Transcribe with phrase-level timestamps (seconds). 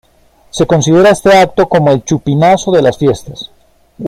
[0.49, 3.51] Se considera este acto como el chupinazo de las fiestas.